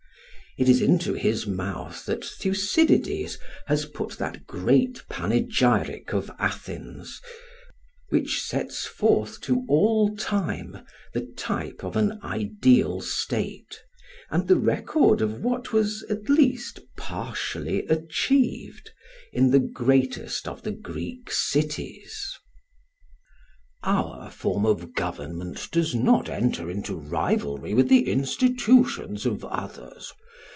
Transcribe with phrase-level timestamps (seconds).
[0.57, 7.21] It is into his mouth that Thucydides has put that great panegyric of Athens,
[8.09, 10.79] which sets forth to all time
[11.13, 13.79] the type of an ideal state
[14.29, 18.91] and the record of what was at least partially achieved
[19.31, 22.37] in the greatest of the Greek cities:
[23.83, 30.11] "Our form of government does not enter into rivalry with the institutions of others.